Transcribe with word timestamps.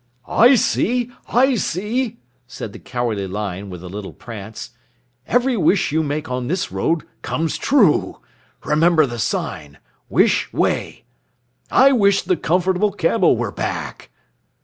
"I 0.27 0.55
see! 0.55 1.11
I 1.27 1.53
see!" 1.53 2.17
said 2.47 2.73
the 2.73 2.79
Cowardly 2.79 3.27
Lion 3.27 3.69
with 3.69 3.83
a 3.83 3.87
little 3.87 4.13
prance. 4.13 4.71
"Every 5.27 5.55
wish 5.55 5.91
you 5.91 6.01
make 6.01 6.27
on 6.27 6.47
this 6.47 6.71
road 6.71 7.03
comes 7.21 7.55
true. 7.55 8.17
Remember 8.65 9.05
the 9.05 9.19
sign: 9.19 9.77
'Wish 10.09 10.51
Way.' 10.51 11.03
I 11.69 11.91
wish 11.91 12.23
the 12.23 12.35
Comfortable 12.35 12.91
Camel 12.91 13.37
were 13.37 13.51
back. 13.51 14.09